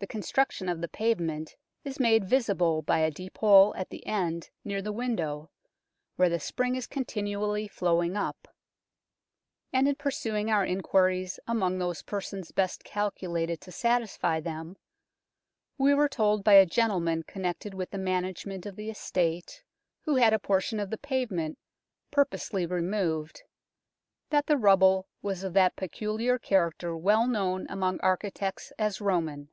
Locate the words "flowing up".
7.66-8.46